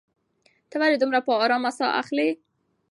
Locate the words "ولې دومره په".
0.81-1.31